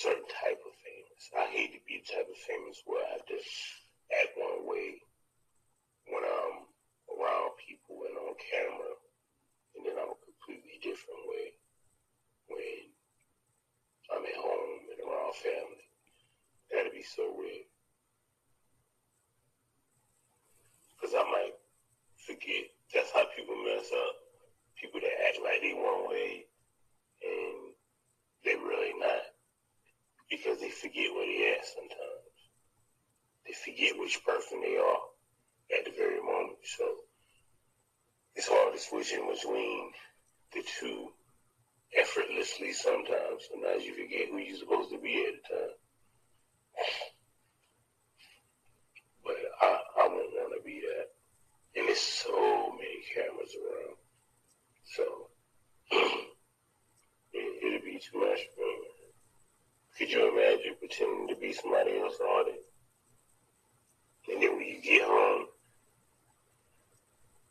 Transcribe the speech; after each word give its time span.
certain 0.00 0.24
type 0.32 0.56
of 0.64 0.72
famous. 0.80 1.22
I 1.36 1.44
hate 1.52 1.76
to 1.76 1.80
be 1.84 2.00
the 2.00 2.08
type 2.08 2.24
of 2.24 2.40
famous 2.48 2.80
where 2.88 3.04
I 3.04 3.20
have 3.20 3.26
to 3.28 3.36
act 3.36 4.32
one 4.40 4.64
way 4.64 4.96
when 6.08 6.24
I'm 6.24 6.64
around 7.12 7.52
people 7.60 8.08
and 8.08 8.16
on 8.16 8.32
camera 8.40 8.79
forget 30.80 31.12
where 31.12 31.26
they 31.26 31.52
are 31.52 31.64
sometimes. 31.64 32.36
They 33.46 33.52
forget 33.52 33.98
which 33.98 34.24
person 34.24 34.60
they 34.60 34.76
are 34.76 35.02
at 35.78 35.84
the 35.84 35.92
very 35.96 36.20
moment. 36.20 36.58
So 36.64 36.84
it's 38.34 38.48
hard 38.48 38.72
to 38.72 38.80
switch 38.80 39.12
in 39.12 39.28
between 39.28 39.92
the 40.52 40.62
two 40.80 41.08
effortlessly 41.96 42.72
sometimes. 42.72 43.48
Sometimes 43.50 43.84
you 43.84 43.94
forget 43.94 44.28
who 44.30 44.38
you're 44.38 44.58
supposed 44.58 44.90
to 44.90 44.98
be 44.98 45.26
at 45.26 45.34
the 45.42 45.54
time. 45.54 45.74
But 49.24 49.36
I, 49.60 49.78
I 50.00 50.08
wouldn't 50.08 50.32
want 50.32 50.54
to 50.56 50.64
be 50.64 50.80
that. 50.80 51.08
And 51.76 51.88
there's 51.88 52.00
so 52.00 52.72
many 52.72 53.04
cameras 53.14 53.54
around. 53.60 53.96
So 54.84 55.04
it, 57.32 57.64
it'd 57.66 57.84
be 57.84 58.00
too 58.00 58.18
much 58.18 58.40
for 58.56 58.60
me 58.62 58.79
pretending 60.90 61.28
to 61.28 61.36
be 61.36 61.52
somebody 61.52 61.98
else 62.00 62.14
all 62.20 62.44
day. 62.44 62.58
And 64.32 64.42
then 64.42 64.56
when 64.56 64.66
you 64.66 64.80
get 64.82 65.02
home, 65.02 65.46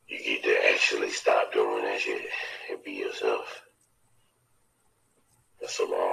you 0.07 0.17
get 0.23 0.43
to 0.43 0.73
actually 0.73 1.09
stop 1.09 1.53
doing 1.53 1.83
that 1.83 1.99
shit 1.99 2.21
and 2.69 2.83
be 2.83 2.91
yourself. 2.93 3.61
That's 5.59 5.79
a 5.79 5.83
long 5.83 6.08